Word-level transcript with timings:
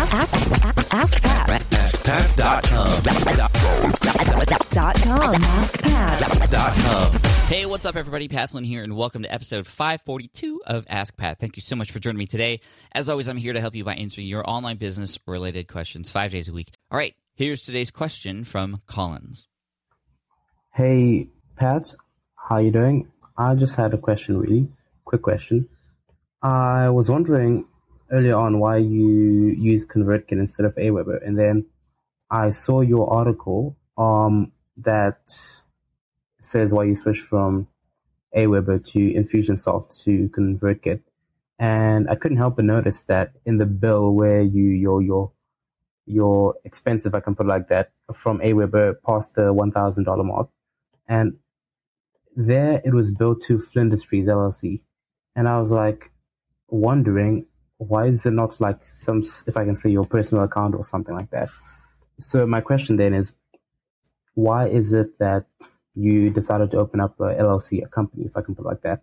Ask, 0.00 0.14
ask, 0.14 0.94
ask 0.94 1.22
Pat. 1.22 1.60
AskPat.com. 1.60 3.02
Dot 4.70 4.94
com. 5.02 5.42
AskPat. 5.42 7.18
Hey, 7.48 7.66
what's 7.66 7.84
up, 7.84 7.96
everybody? 7.96 8.26
Pat 8.26 8.48
Flynn 8.48 8.64
here, 8.64 8.82
and 8.82 8.96
welcome 8.96 9.24
to 9.24 9.30
episode 9.30 9.66
542 9.66 10.62
of 10.66 10.86
Ask 10.88 11.18
Pat. 11.18 11.38
Thank 11.38 11.56
you 11.56 11.60
so 11.60 11.76
much 11.76 11.90
for 11.90 11.98
joining 11.98 12.16
me 12.16 12.24
today. 12.24 12.60
As 12.92 13.10
always, 13.10 13.28
I'm 13.28 13.36
here 13.36 13.52
to 13.52 13.60
help 13.60 13.74
you 13.74 13.84
by 13.84 13.92
answering 13.92 14.26
your 14.26 14.42
online 14.48 14.78
business 14.78 15.18
related 15.26 15.68
questions 15.68 16.08
five 16.08 16.30
days 16.30 16.48
a 16.48 16.54
week. 16.54 16.70
All 16.90 16.96
right, 16.96 17.14
here's 17.34 17.60
today's 17.60 17.90
question 17.90 18.44
from 18.44 18.80
Collins. 18.86 19.48
Hey, 20.72 21.28
Pat, 21.56 21.94
how 22.36 22.56
you 22.56 22.70
doing? 22.70 23.12
I 23.36 23.54
just 23.54 23.76
had 23.76 23.92
a 23.92 23.98
question, 23.98 24.38
really 24.38 24.66
quick 25.04 25.20
question. 25.20 25.68
I 26.40 26.88
was 26.88 27.10
wondering 27.10 27.66
earlier 28.10 28.36
on 28.36 28.58
why 28.58 28.78
you 28.78 29.54
use 29.58 29.86
ConvertKit 29.86 30.32
instead 30.32 30.66
of 30.66 30.74
Aweber, 30.76 31.24
and 31.26 31.38
then 31.38 31.66
I 32.30 32.50
saw 32.50 32.80
your 32.80 33.12
article 33.12 33.76
um, 33.98 34.52
that 34.78 35.20
says 36.42 36.72
why 36.72 36.84
you 36.84 36.96
switched 36.96 37.24
from 37.24 37.68
Aweber 38.36 38.82
to 38.92 38.98
Infusionsoft 38.98 40.02
to 40.04 40.28
ConvertKit, 40.28 41.00
and 41.58 42.08
I 42.08 42.14
couldn't 42.14 42.38
help 42.38 42.56
but 42.56 42.64
notice 42.64 43.02
that 43.04 43.32
in 43.44 43.58
the 43.58 43.66
bill 43.66 44.14
where 44.14 44.42
you 44.42 44.64
your 44.64 45.02
your 45.02 45.32
your 46.06 46.54
expense, 46.64 47.06
if 47.06 47.14
I 47.14 47.20
can 47.20 47.34
put 47.34 47.46
it 47.46 47.48
like 47.48 47.68
that, 47.68 47.92
from 48.12 48.38
Aweber 48.40 48.94
past 49.06 49.34
the 49.34 49.52
one 49.52 49.72
thousand 49.72 50.04
dollar 50.04 50.24
mark, 50.24 50.48
and 51.08 51.38
there 52.36 52.80
it 52.84 52.94
was 52.94 53.10
billed 53.10 53.42
to 53.42 53.58
Flynndustries 53.58 54.26
LLC, 54.26 54.80
and 55.36 55.48
I 55.48 55.60
was 55.60 55.70
like 55.72 56.10
wondering 56.68 57.46
why 57.80 58.06
is 58.06 58.26
it 58.26 58.32
not 58.32 58.60
like 58.60 58.84
some, 58.84 59.22
if 59.46 59.56
I 59.56 59.64
can 59.64 59.74
say 59.74 59.88
your 59.88 60.04
personal 60.04 60.44
account 60.44 60.74
or 60.74 60.84
something 60.84 61.14
like 61.14 61.30
that. 61.30 61.48
So 62.18 62.46
my 62.46 62.60
question 62.60 62.96
then 62.96 63.14
is, 63.14 63.34
why 64.34 64.68
is 64.68 64.92
it 64.92 65.18
that 65.18 65.46
you 65.94 66.28
decided 66.28 66.70
to 66.72 66.78
open 66.78 67.00
up 67.00 67.18
a 67.18 67.34
LLC, 67.34 67.82
a 67.82 67.88
company, 67.88 68.26
if 68.26 68.36
I 68.36 68.42
can 68.42 68.54
put 68.54 68.66
it 68.66 68.68
like 68.68 68.82
that? 68.82 69.00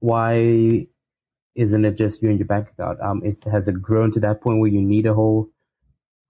Why 0.00 0.88
isn't 1.54 1.84
it 1.84 1.96
just 1.96 2.20
you 2.20 2.30
and 2.30 2.38
your 2.38 2.48
bank 2.48 2.68
account? 2.70 3.00
Um, 3.00 3.22
is, 3.24 3.44
has 3.44 3.68
it 3.68 3.80
grown 3.80 4.10
to 4.10 4.20
that 4.20 4.40
point 4.40 4.58
where 4.58 4.70
you 4.70 4.82
need 4.82 5.06
a 5.06 5.14
whole, 5.14 5.50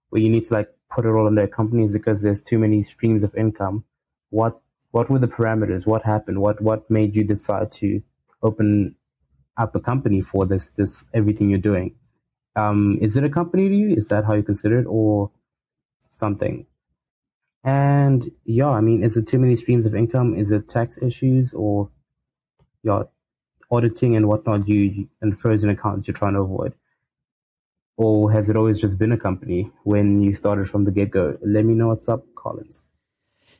where 0.09 0.21
you 0.21 0.29
need 0.29 0.45
to 0.45 0.53
like 0.53 0.69
put 0.91 1.07
it 1.07 1.09
all 1.09 1.25
under 1.25 1.41
a 1.41 1.47
company? 1.47 1.83
Is 1.83 1.93
because 1.93 2.21
there's 2.21 2.43
too 2.43 2.59
many 2.59 2.83
streams 2.83 3.23
of 3.23 3.35
income? 3.35 3.85
What 4.29 4.61
what 4.91 5.09
were 5.09 5.19
the 5.19 5.27
parameters? 5.27 5.87
What 5.87 6.03
happened? 6.03 6.41
What 6.41 6.61
what 6.61 6.91
made 6.91 7.15
you 7.15 7.23
decide 7.23 7.71
to 7.73 8.03
open 8.43 8.95
up 9.57 9.75
a 9.75 9.79
company 9.79 10.21
for 10.21 10.45
this 10.45 10.71
this 10.71 11.05
everything 11.13 11.49
you're 11.49 11.59
doing? 11.59 11.95
Um, 12.55 12.99
is 13.01 13.17
it 13.17 13.23
a 13.23 13.29
company 13.29 13.69
to 13.69 13.75
you? 13.75 13.89
Is 13.89 14.07
that 14.09 14.25
how 14.25 14.33
you 14.33 14.43
consider 14.43 14.79
it, 14.79 14.85
or 14.87 15.31
something? 16.09 16.65
And 17.63 18.31
yeah, 18.45 18.69
I 18.69 18.81
mean, 18.81 19.03
is 19.03 19.17
it 19.17 19.27
too 19.27 19.39
many 19.39 19.55
streams 19.55 19.85
of 19.85 19.95
income? 19.95 20.35
Is 20.37 20.51
it 20.51 20.67
tax 20.69 20.97
issues 21.01 21.53
or 21.53 21.89
yeah, 22.83 23.03
auditing 23.71 24.15
and 24.15 24.27
whatnot? 24.27 24.67
You 24.67 25.09
and 25.21 25.37
frozen 25.37 25.69
accounts 25.69 26.07
you're 26.07 26.15
trying 26.15 26.33
to 26.33 26.41
avoid, 26.41 26.73
or 27.97 28.31
has 28.31 28.49
it 28.49 28.55
always 28.55 28.79
just 28.79 28.97
been 28.97 29.11
a 29.11 29.17
company 29.17 29.71
when 29.83 30.21
you 30.21 30.33
started 30.33 30.69
from 30.69 30.85
the 30.85 30.91
get 30.91 31.11
go? 31.11 31.37
Let 31.45 31.65
me 31.65 31.73
know 31.73 31.87
what's 31.87 32.07
up, 32.09 32.25
Collins. 32.35 32.83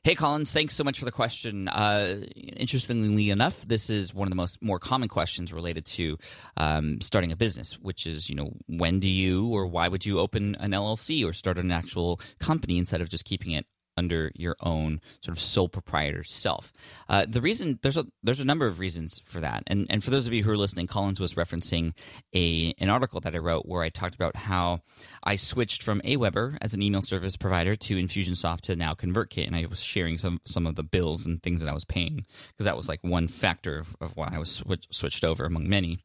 Hey, 0.06 0.14
Collins, 0.14 0.52
thanks 0.52 0.75
so 0.75 0.84
much 0.84 1.00
for 1.00 1.06
the 1.06 1.11
question. 1.11 1.67
Uh, 1.67 2.17
interestingly 2.36 3.31
enough, 3.31 3.67
this 3.67 3.89
is 3.89 4.14
one 4.14 4.28
of 4.28 4.30
the 4.30 4.36
most 4.36 4.61
more 4.61 4.78
common 4.78 5.09
questions 5.09 5.52
related 5.52 5.84
to 5.88 6.20
um, 6.58 7.02
starting 7.02 7.31
a 7.31 7.36
business, 7.36 7.73
which 7.81 8.06
is, 8.06 8.30
you 8.30 8.36
know, 8.36 8.52
when 8.67 9.00
do 9.00 9.08
you 9.08 9.48
or 9.48 9.66
why 9.66 9.88
would 9.88 10.06
you 10.06 10.20
open 10.20 10.53
an 10.59 10.73
LLC 10.73 11.28
or 11.28 11.33
start 11.33 11.58
an 11.58 11.72
actual 11.72 12.22
company 12.39 12.78
instead 12.78 13.02
of 13.02 13.09
just 13.09 13.26
keeping 13.26 13.53
it 13.53 13.66
under 13.98 14.32
your 14.36 14.56
own 14.61 15.00
sort 15.22 15.38
of 15.38 15.42
sole 15.42 15.70
proprietor 15.70 16.23
self. 16.23 16.73
Uh, 17.08 17.26
the 17.28 17.42
reason 17.42 17.80
there's 17.82 17.98
a 17.98 18.06
there's 18.23 18.39
a 18.39 18.45
number 18.45 18.66
of 18.66 18.80
reasons 18.80 19.22
for 19.26 19.39
that, 19.39 19.64
and 19.67 19.88
and 19.89 20.04
for 20.04 20.11
those 20.11 20.28
of 20.28 20.33
you 20.33 20.44
who 20.44 20.52
are 20.52 20.58
listening, 20.58 20.88
Collins 20.88 21.20
was 21.20 21.36
referencing 21.36 21.94
a 22.34 22.73
an 22.80 22.89
article 22.89 23.20
that 23.22 23.36
I 23.36 23.39
wrote 23.39 23.66
where 23.66 23.84
I 23.84 23.89
talked 23.89 24.16
about 24.16 24.36
how 24.36 24.82
I 25.23 25.36
switched 25.36 25.84
from 25.84 26.02
Aweber 26.02 26.58
as 26.61 26.73
an 26.73 26.82
email 26.82 27.02
service 27.02 27.38
provider 27.38 27.76
to 27.76 27.95
Infusionsoft 27.95 28.61
to 28.61 28.76
now 28.76 28.94
ConvertKit, 28.94 29.48
and 29.48 29.55
I 29.55 29.66
was 29.66 29.82
sharing 29.82 30.17
some 30.17 30.42
some 30.45 30.67
of 30.67 30.76
the 30.76 30.84
bills 30.84 31.26
and 31.26 31.42
things 31.42 31.61
that 31.61 31.70
I 31.70 31.73
was 31.73 31.86
paying 31.86 32.26
because 32.50 32.66
that 32.66 32.78
was 32.78 32.89
like 32.89 33.04
one 33.04 33.28
factor 33.28 33.80
of, 33.80 33.95
of 34.02 34.16
why 34.16 34.30
I 34.34 34.39
was 34.39 34.52
switch, 34.52 34.88
switched 34.92 35.23
over 35.23 35.45
among 35.45 35.70
many. 35.70 36.00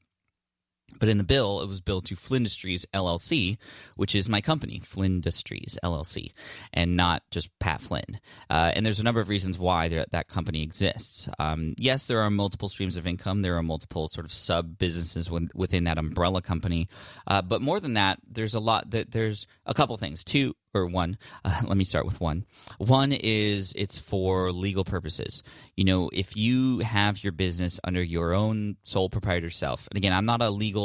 But 0.98 1.08
in 1.08 1.18
the 1.18 1.24
bill, 1.24 1.60
it 1.62 1.68
was 1.68 1.80
billed 1.80 2.04
to 2.06 2.14
Flynndustries 2.14 2.84
LLC, 2.92 3.56
which 3.96 4.14
is 4.14 4.28
my 4.28 4.40
company, 4.40 4.80
Flynndustries 4.80 5.76
LLC, 5.82 6.32
and 6.72 6.96
not 6.96 7.22
just 7.30 7.50
Pat 7.58 7.80
Flynn. 7.80 8.20
Uh, 8.48 8.72
and 8.74 8.84
there's 8.84 9.00
a 9.00 9.04
number 9.04 9.20
of 9.20 9.28
reasons 9.28 9.58
why 9.58 9.88
that 9.88 10.28
company 10.28 10.62
exists. 10.62 11.28
Um, 11.38 11.74
yes, 11.78 12.06
there 12.06 12.20
are 12.20 12.30
multiple 12.30 12.68
streams 12.68 12.96
of 12.96 13.06
income. 13.06 13.42
There 13.42 13.56
are 13.56 13.62
multiple 13.62 14.08
sort 14.08 14.26
of 14.26 14.32
sub 14.32 14.78
businesses 14.78 15.30
within 15.54 15.84
that 15.84 15.98
umbrella 15.98 16.42
company. 16.42 16.88
Uh, 17.26 17.42
but 17.42 17.62
more 17.62 17.80
than 17.80 17.94
that, 17.94 18.18
there's 18.28 18.54
a 18.54 18.60
lot 18.60 18.90
that 18.90 19.12
there's 19.12 19.46
a 19.66 19.74
couple 19.74 19.96
things. 19.96 20.24
Two, 20.24 20.54
or 20.74 20.86
one. 20.86 21.16
Uh, 21.42 21.62
let 21.66 21.76
me 21.76 21.84
start 21.84 22.04
with 22.04 22.20
one. 22.20 22.44
One 22.76 23.12
is 23.12 23.72
it's 23.74 23.98
for 23.98 24.52
legal 24.52 24.84
purposes. 24.84 25.42
You 25.74 25.84
know, 25.84 26.10
if 26.12 26.36
you 26.36 26.80
have 26.80 27.24
your 27.24 27.32
business 27.32 27.80
under 27.82 28.02
your 28.02 28.34
own 28.34 28.76
sole 28.82 29.08
proprietor 29.08 29.48
self, 29.48 29.88
and 29.90 29.96
again, 29.96 30.12
I'm 30.12 30.26
not 30.26 30.42
a 30.42 30.50
legal 30.50 30.79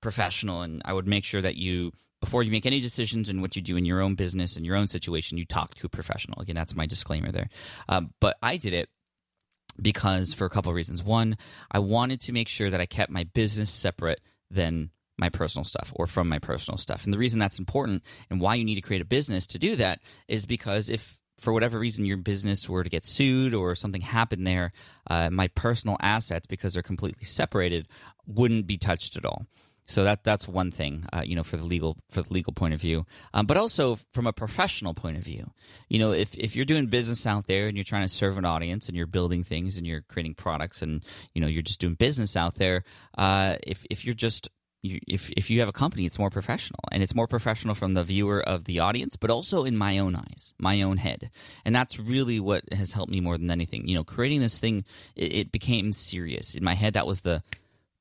professional, 0.00 0.62
and 0.62 0.82
I 0.84 0.92
would 0.92 1.06
make 1.06 1.24
sure 1.24 1.42
that 1.42 1.56
you 1.56 1.92
before 2.20 2.42
you 2.42 2.50
make 2.50 2.66
any 2.66 2.80
decisions 2.80 3.28
in 3.28 3.40
what 3.40 3.56
you 3.56 3.62
do 3.62 3.76
in 3.76 3.84
your 3.84 4.00
own 4.00 4.14
business 4.14 4.56
and 4.56 4.64
your 4.64 4.76
own 4.76 4.88
situation, 4.88 5.38
you 5.38 5.44
talk 5.44 5.74
to 5.74 5.86
a 5.86 5.90
professional. 5.90 6.40
Again, 6.40 6.56
that's 6.56 6.74
my 6.74 6.86
disclaimer 6.86 7.30
there. 7.30 7.48
Um, 7.88 8.14
but 8.20 8.36
I 8.42 8.56
did 8.56 8.72
it 8.72 8.88
because 9.80 10.32
for 10.32 10.46
a 10.46 10.50
couple 10.50 10.70
of 10.70 10.76
reasons. 10.76 11.02
One, 11.02 11.36
I 11.70 11.78
wanted 11.78 12.20
to 12.22 12.32
make 12.32 12.48
sure 12.48 12.70
that 12.70 12.80
I 12.80 12.86
kept 12.86 13.10
my 13.10 13.24
business 13.24 13.70
separate 13.70 14.20
than 14.50 14.90
my 15.18 15.28
personal 15.28 15.64
stuff 15.64 15.92
or 15.94 16.06
from 16.06 16.28
my 16.28 16.38
personal 16.38 16.78
stuff. 16.78 17.04
And 17.04 17.12
the 17.12 17.18
reason 17.18 17.38
that's 17.38 17.58
important 17.58 18.02
and 18.30 18.40
why 18.40 18.54
you 18.54 18.64
need 18.64 18.74
to 18.74 18.80
create 18.80 19.02
a 19.02 19.06
business 19.06 19.46
to 19.48 19.58
do 19.58 19.76
that 19.76 20.00
is 20.28 20.46
because 20.46 20.90
if 20.90 21.18
for 21.38 21.52
whatever 21.52 21.78
reason 21.78 22.04
your 22.04 22.16
business 22.16 22.68
were 22.68 22.82
to 22.82 22.90
get 22.90 23.04
sued 23.04 23.54
or 23.54 23.74
something 23.74 24.00
happened 24.00 24.46
there, 24.46 24.72
uh, 25.08 25.30
my 25.30 25.48
personal 25.48 25.96
assets, 26.00 26.46
because 26.46 26.74
they're 26.74 26.82
completely 26.82 27.24
separated, 27.24 27.86
wouldn't 28.26 28.66
be 28.66 28.76
touched 28.76 29.16
at 29.16 29.24
all. 29.24 29.46
So 29.88 30.02
that 30.02 30.24
that's 30.24 30.48
one 30.48 30.72
thing, 30.72 31.06
uh, 31.12 31.22
you 31.24 31.36
know, 31.36 31.44
for 31.44 31.56
the 31.56 31.64
legal 31.64 31.96
for 32.10 32.22
the 32.22 32.32
legal 32.32 32.52
point 32.52 32.74
of 32.74 32.80
view, 32.80 33.06
um, 33.32 33.46
but 33.46 33.56
also 33.56 33.96
from 34.12 34.26
a 34.26 34.32
professional 34.32 34.94
point 34.94 35.16
of 35.16 35.22
view. 35.22 35.52
You 35.88 36.00
know, 36.00 36.10
if 36.10 36.36
if 36.36 36.56
you're 36.56 36.64
doing 36.64 36.86
business 36.86 37.24
out 37.24 37.46
there 37.46 37.68
and 37.68 37.76
you're 37.76 37.84
trying 37.84 38.06
to 38.06 38.12
serve 38.12 38.36
an 38.36 38.44
audience 38.44 38.88
and 38.88 38.96
you're 38.96 39.06
building 39.06 39.44
things 39.44 39.78
and 39.78 39.86
you're 39.86 40.02
creating 40.02 40.34
products 40.34 40.82
and 40.82 41.04
you 41.34 41.40
know 41.40 41.46
you're 41.46 41.62
just 41.62 41.78
doing 41.78 41.94
business 41.94 42.36
out 42.36 42.56
there, 42.56 42.82
uh, 43.16 43.56
if 43.62 43.86
if 43.88 44.04
you're 44.04 44.14
just 44.14 44.48
you, 44.86 45.00
if 45.06 45.30
if 45.30 45.50
you 45.50 45.60
have 45.60 45.68
a 45.68 45.72
company, 45.72 46.06
it's 46.06 46.18
more 46.18 46.30
professional, 46.30 46.80
and 46.90 47.02
it's 47.02 47.14
more 47.14 47.26
professional 47.26 47.74
from 47.74 47.94
the 47.94 48.04
viewer 48.04 48.40
of 48.40 48.64
the 48.64 48.80
audience, 48.80 49.16
but 49.16 49.30
also 49.30 49.64
in 49.64 49.76
my 49.76 49.98
own 49.98 50.16
eyes, 50.16 50.54
my 50.58 50.82
own 50.82 50.96
head, 50.96 51.30
and 51.64 51.74
that's 51.74 51.98
really 51.98 52.40
what 52.40 52.64
has 52.72 52.92
helped 52.92 53.10
me 53.10 53.20
more 53.20 53.38
than 53.38 53.50
anything. 53.50 53.86
You 53.86 53.96
know, 53.96 54.04
creating 54.04 54.40
this 54.40 54.58
thing, 54.58 54.84
it, 55.14 55.34
it 55.34 55.52
became 55.52 55.92
serious 55.92 56.54
in 56.54 56.64
my 56.64 56.74
head. 56.74 56.94
That 56.94 57.06
was 57.06 57.20
the 57.20 57.42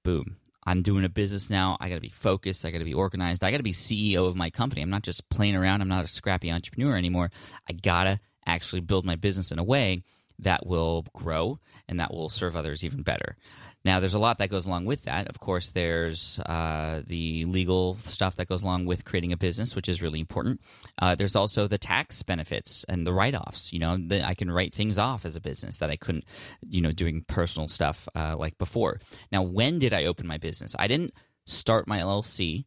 boom. 0.04 0.38
I'm 0.68 0.82
doing 0.82 1.06
a 1.06 1.10
business 1.10 1.50
now. 1.50 1.78
I 1.80 1.90
got 1.90 1.96
to 1.96 2.02
be 2.02 2.10
focused. 2.10 2.66
I 2.66 2.72
got 2.72 2.80
to 2.80 2.86
be 2.86 2.94
organized. 2.94 3.44
I 3.44 3.52
got 3.52 3.58
to 3.58 3.64
be 3.64 3.72
CEO 3.72 4.28
of 4.28 4.36
my 4.36 4.50
company. 4.50 4.82
I'm 4.82 4.90
not 4.90 5.04
just 5.04 5.30
playing 5.30 5.56
around. 5.56 5.82
I'm 5.82 5.88
not 5.88 6.06
a 6.06 6.08
scrappy 6.08 6.52
entrepreneur 6.52 6.98
anymore. 6.98 7.30
I 7.70 7.74
gotta 7.74 8.20
actually 8.48 8.82
build 8.82 9.06
my 9.06 9.16
business 9.16 9.52
in 9.52 9.60
a 9.60 9.64
way 9.64 10.04
that 10.40 10.66
will 10.66 11.06
grow 11.14 11.60
and 11.88 12.00
that 12.00 12.14
will 12.14 12.30
serve 12.30 12.56
others 12.56 12.84
even 12.84 13.04
better. 13.04 13.38
Now, 13.86 14.00
there's 14.00 14.16
a 14.16 14.20
lot 14.20 14.40
that 14.40 14.50
goes 14.50 14.66
along 14.66 14.86
with 14.86 15.04
that. 15.04 15.28
Of 15.28 15.40
course, 15.40 15.70
there's 15.70 16.40
uh, 16.40 17.04
the 17.06 17.46
legal 17.46 17.98
stuff 18.06 18.36
that 18.38 18.48
goes 18.48 18.64
along 18.64 18.86
with 18.86 19.06
creating 19.06 19.32
a 19.32 19.38
business, 19.38 19.76
which 19.76 19.88
is 19.88 20.02
really 20.02 20.20
important. 20.20 20.60
Uh, 21.00 21.14
there's 21.14 21.36
also 21.36 21.68
the 21.68 21.78
tax 21.78 22.24
benefits 22.24 22.84
and 22.90 23.06
the 23.06 23.14
write 23.14 23.36
offs. 23.36 23.72
You 23.72 23.78
know, 23.78 23.98
the, 23.98 24.26
I 24.26 24.34
can 24.34 24.50
write 24.50 24.74
things 24.74 24.98
off 24.98 25.24
as 25.24 25.36
a 25.36 25.42
business 25.42 25.78
that 25.78 25.92
I 25.92 25.98
couldn't, 25.98 26.26
you 26.68 26.82
know, 26.82 26.92
doing 26.92 27.26
personal 27.28 27.68
stuff 27.68 28.10
uh, 28.16 28.36
like 28.36 28.58
before. 28.58 29.00
Now, 29.32 29.44
when 29.44 29.78
did 29.78 29.94
I 29.94 30.06
open 30.06 30.26
my 30.26 30.40
business? 30.40 30.76
I 30.80 30.88
didn't 30.88 31.14
start 31.46 31.88
my 31.88 32.00
LLC 32.00 32.66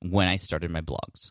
when 0.00 0.26
I 0.26 0.36
started 0.36 0.70
my 0.70 0.80
blogs. 0.80 1.30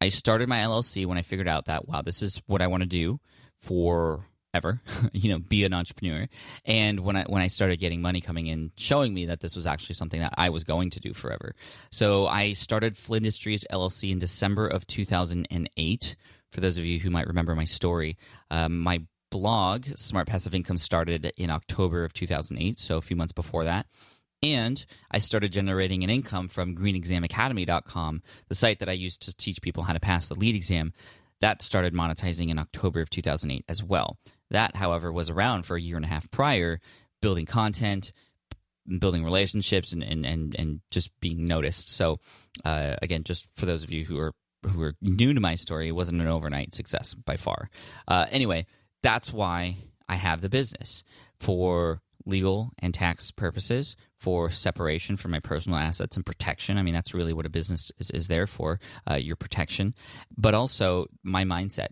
I 0.00 0.10
started 0.10 0.48
my 0.48 0.58
LLC 0.58 1.06
when 1.06 1.18
I 1.18 1.22
figured 1.22 1.48
out 1.48 1.64
that, 1.64 1.88
wow, 1.88 2.02
this 2.02 2.22
is 2.22 2.40
what 2.46 2.62
I 2.62 2.68
want 2.68 2.82
to 2.82 2.88
do 2.88 3.18
for 3.60 4.26
ever, 4.54 4.80
you 5.12 5.30
know, 5.30 5.38
be 5.38 5.64
an 5.64 5.74
entrepreneur. 5.74 6.26
And 6.64 7.00
when 7.00 7.16
I 7.16 7.24
when 7.24 7.42
I 7.42 7.48
started 7.48 7.78
getting 7.78 8.00
money 8.00 8.20
coming 8.20 8.46
in, 8.46 8.70
showing 8.76 9.12
me 9.12 9.26
that 9.26 9.40
this 9.40 9.54
was 9.54 9.66
actually 9.66 9.96
something 9.96 10.20
that 10.20 10.34
I 10.38 10.48
was 10.50 10.64
going 10.64 10.90
to 10.90 11.00
do 11.00 11.12
forever. 11.12 11.54
So 11.90 12.26
I 12.26 12.54
started 12.54 12.94
Flynndustries 12.94 13.64
LLC 13.70 14.10
in 14.10 14.18
December 14.18 14.66
of 14.66 14.86
2008. 14.86 16.16
For 16.50 16.60
those 16.60 16.78
of 16.78 16.84
you 16.84 17.00
who 17.00 17.10
might 17.10 17.26
remember 17.26 17.54
my 17.56 17.64
story, 17.64 18.16
um, 18.50 18.78
my 18.78 19.02
blog 19.30 19.86
Smart 19.96 20.28
Passive 20.28 20.54
Income 20.54 20.78
started 20.78 21.32
in 21.36 21.50
October 21.50 22.04
of 22.04 22.12
2008, 22.12 22.78
so 22.78 22.96
a 22.96 23.02
few 23.02 23.16
months 23.16 23.32
before 23.32 23.64
that. 23.64 23.86
And 24.44 24.84
I 25.10 25.18
started 25.18 25.52
generating 25.52 26.04
an 26.04 26.10
income 26.10 26.48
from 26.48 26.76
greenexamacademy.com, 26.76 28.22
the 28.48 28.54
site 28.54 28.78
that 28.80 28.90
I 28.90 28.92
used 28.92 29.22
to 29.22 29.34
teach 29.34 29.62
people 29.62 29.82
how 29.84 29.94
to 29.94 30.00
pass 30.00 30.28
the 30.28 30.34
LEED 30.34 30.54
exam. 30.54 30.92
That 31.40 31.62
started 31.62 31.94
monetizing 31.94 32.50
in 32.50 32.58
October 32.58 33.00
of 33.00 33.10
2008 33.10 33.64
as 33.68 33.82
well. 33.82 34.18
That, 34.50 34.76
however, 34.76 35.12
was 35.12 35.30
around 35.30 35.64
for 35.64 35.76
a 35.76 35.80
year 35.80 35.96
and 35.96 36.04
a 36.04 36.08
half 36.08 36.30
prior, 36.30 36.80
building 37.20 37.46
content, 37.46 38.12
building 38.98 39.24
relationships, 39.24 39.92
and, 39.92 40.02
and, 40.02 40.26
and, 40.26 40.54
and 40.58 40.80
just 40.90 41.10
being 41.20 41.46
noticed. 41.46 41.94
So, 41.94 42.18
uh, 42.64 42.96
again, 43.02 43.24
just 43.24 43.46
for 43.56 43.66
those 43.66 43.82
of 43.82 43.90
you 43.90 44.04
who 44.04 44.18
are 44.18 44.32
who 44.66 44.82
are 44.82 44.94
new 45.02 45.34
to 45.34 45.40
my 45.40 45.54
story, 45.56 45.88
it 45.88 45.92
wasn't 45.92 46.22
an 46.22 46.28
overnight 46.28 46.74
success 46.74 47.12
by 47.12 47.36
far. 47.36 47.68
Uh, 48.08 48.26
anyway, 48.30 48.64
that's 49.02 49.30
why 49.32 49.76
I 50.08 50.16
have 50.16 50.40
the 50.40 50.48
business 50.48 51.04
for 51.38 52.00
legal 52.26 52.70
and 52.78 52.94
tax 52.94 53.30
purposes, 53.30 53.96
for 54.16 54.48
separation 54.48 55.16
from 55.16 55.32
my 55.32 55.40
personal 55.40 55.78
assets 55.78 56.16
and 56.16 56.24
protection. 56.24 56.78
I 56.78 56.82
mean, 56.82 56.94
that's 56.94 57.12
really 57.12 57.34
what 57.34 57.44
a 57.44 57.50
business 57.50 57.92
is, 57.98 58.10
is 58.10 58.28
there 58.28 58.46
for 58.46 58.80
uh, 59.10 59.16
your 59.16 59.36
protection, 59.36 59.94
but 60.34 60.54
also 60.54 61.06
my 61.22 61.44
mindset 61.44 61.88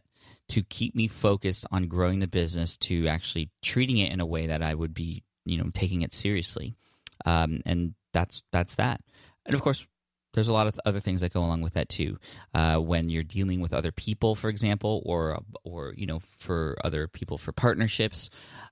to 0.52 0.62
keep 0.62 0.94
me 0.94 1.06
focused 1.06 1.66
on 1.70 1.88
growing 1.88 2.18
the 2.18 2.28
business 2.28 2.76
to 2.76 3.06
actually 3.06 3.48
treating 3.62 3.96
it 3.96 4.12
in 4.12 4.20
a 4.20 4.26
way 4.26 4.48
that 4.48 4.62
I 4.62 4.74
would 4.74 4.92
be, 4.92 5.24
you 5.46 5.56
know, 5.56 5.70
taking 5.72 6.02
it 6.02 6.12
seriously. 6.12 6.76
Um, 7.24 7.62
and 7.64 7.94
that's 8.12 8.42
that's 8.52 8.74
that. 8.74 9.00
And 9.46 9.54
of 9.54 9.62
course, 9.62 9.86
there's 10.34 10.48
a 10.48 10.52
lot 10.52 10.66
of 10.66 10.78
other 10.84 11.00
things 11.00 11.22
that 11.22 11.32
go 11.32 11.40
along 11.40 11.62
with 11.62 11.72
that 11.72 11.88
too. 11.88 12.18
Uh, 12.54 12.76
when 12.76 13.08
you're 13.08 13.22
dealing 13.22 13.62
with 13.62 13.72
other 13.72 13.92
people, 13.92 14.34
for 14.34 14.50
example, 14.50 15.02
or 15.06 15.40
or 15.64 15.94
you 15.96 16.04
know, 16.04 16.18
for 16.18 16.76
other 16.84 17.08
people 17.08 17.38
for 17.38 17.52
partnerships, 17.52 18.28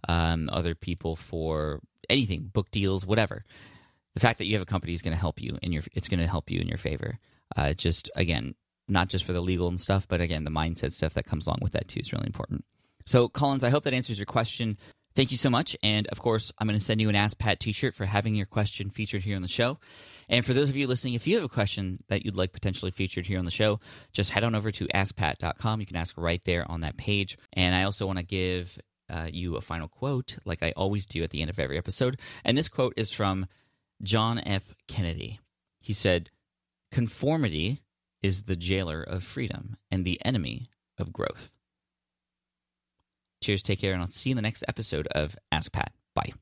um, 0.07 0.51
other 0.53 0.75
people 0.75 1.17
for 1.17 1.81
anything, 2.11 2.51
book 2.53 2.71
deals, 2.71 3.07
whatever. 3.07 3.43
The 4.13 4.21
fact 4.21 4.39
that 4.39 4.47
you 4.47 4.55
have 4.55 4.63
a 4.63 4.67
company 4.67 4.93
is 4.93 5.01
going 5.01 5.17
to 5.17 5.21
help 5.21 5.41
you 5.41 5.57
in 5.63 5.73
your. 5.73 5.83
It's 5.95 6.09
going 6.09 6.21
to 6.21 6.27
help 6.27 6.51
you 6.51 6.61
in 6.61 6.69
your 6.69 6.79
favor. 6.79 7.19
Uh, 7.57 7.73
just 7.73 8.11
again, 8.17 8.55
not 8.91 9.09
just 9.09 9.25
for 9.25 9.33
the 9.33 9.41
legal 9.41 9.69
and 9.69 9.81
stuff, 9.81 10.07
but 10.09 10.21
again, 10.21 10.45
the 10.45 10.51
mindset 10.51 10.93
stuff 10.93 11.15
that 11.15 11.25
comes 11.25 11.47
along 11.47 11.59
with 11.63 11.73
that 11.73 11.89
too 11.89 12.01
is 12.01 12.13
really 12.13 12.27
important. 12.27 12.65
So, 13.07 13.29
Collins, 13.29 13.65
I 13.65 13.71
hope 13.71 13.85
that 13.85 13.95
answers 13.95 14.19
your 14.19 14.27
question. 14.27 14.77
Thank 15.17 15.31
you 15.31 15.37
so 15.37 15.51
much. 15.51 15.77
And 15.83 16.07
of 16.09 16.21
course, 16.21 16.53
I'm 16.59 16.67
going 16.67 16.79
to 16.79 16.85
send 16.85 17.01
you 17.01 17.09
an 17.09 17.17
Ask 17.17 17.39
Pat 17.39 17.61
t 17.61 17.73
shirt 17.73 17.95
for 17.95 18.05
having 18.05 18.35
your 18.35 18.47
question 18.47 18.91
featured 18.91 19.23
here 19.23 19.37
on 19.37 19.43
the 19.43 19.49
show. 19.49 19.79
And 20.29 20.47
for 20.47 20.55
those 20.55 20.69
of 20.69 20.77
you 20.77 20.87
listening, 20.87 21.15
if 21.15 21.27
you 21.27 21.35
have 21.35 21.45
a 21.45 21.49
question 21.49 21.99
that 22.09 22.25
you'd 22.25 22.37
like 22.37 22.53
potentially 22.53 22.93
featured 22.93 23.27
here 23.27 23.39
on 23.39 23.45
the 23.45 23.51
show, 23.51 23.81
just 24.13 24.31
head 24.31 24.45
on 24.45 24.55
over 24.55 24.71
to 24.71 24.87
askpat.com. 24.87 25.81
You 25.81 25.87
can 25.87 25.97
ask 25.97 26.17
right 26.17 26.43
there 26.45 26.71
on 26.71 26.83
that 26.83 26.97
page. 26.97 27.37
And 27.53 27.75
I 27.75 27.83
also 27.83 28.07
want 28.07 28.21
to 28.21 28.25
give 28.25 28.79
uh, 29.09 29.27
you 29.31 29.57
a 29.57 29.61
final 29.61 29.89
quote, 29.89 30.37
like 30.45 30.63
I 30.63 30.71
always 30.77 31.05
do 31.05 31.25
at 31.25 31.31
the 31.31 31.41
end 31.41 31.51
of 31.51 31.59
every 31.59 31.77
episode. 31.77 32.21
And 32.45 32.57
this 32.57 32.69
quote 32.69 32.95
is 32.97 33.11
from 33.11 33.47
John 34.03 34.39
F. 34.39 34.63
Kennedy. 34.87 35.41
He 35.81 35.93
said, 35.93 36.31
Conformity 36.93 37.81
is 38.23 38.43
the 38.43 38.57
jailer 38.57 39.03
of 39.03 39.25
freedom 39.25 39.77
and 39.91 40.05
the 40.05 40.21
enemy 40.25 40.69
of 40.99 41.13
growth. 41.13 41.51
Cheers, 43.43 43.63
take 43.63 43.81
care, 43.81 43.93
and 43.93 44.03
I'll 44.03 44.09
see 44.09 44.31
you 44.31 44.33
in 44.33 44.37
the 44.37 44.43
next 44.43 44.65
episode 44.69 45.07
of 45.09 45.37
Ask 45.51 45.73
Pat. 45.73 45.93
Bye. 46.15 46.33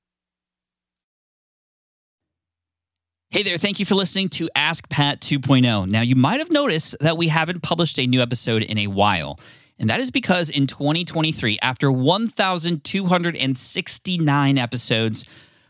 Hey 3.30 3.42
there, 3.42 3.58
thank 3.58 3.78
you 3.78 3.84
for 3.84 3.94
listening 3.94 4.30
to 4.30 4.48
Ask 4.56 4.88
Pat 4.88 5.20
2.0. 5.20 5.86
Now, 5.86 6.00
you 6.00 6.16
might 6.16 6.38
have 6.38 6.50
noticed 6.50 6.96
that 7.00 7.18
we 7.18 7.28
haven't 7.28 7.62
published 7.62 7.98
a 7.98 8.06
new 8.06 8.22
episode 8.22 8.62
in 8.62 8.78
a 8.78 8.86
while. 8.86 9.38
And 9.78 9.90
that 9.90 10.00
is 10.00 10.10
because 10.10 10.48
in 10.50 10.66
2023, 10.66 11.58
after 11.62 11.92
1,269 11.92 14.58
episodes, 14.58 15.24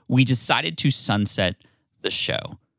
we 0.06 0.24
decided 0.24 0.78
to 0.78 0.90
sunset 0.90 1.56
the 2.00 2.10
show. 2.10 2.38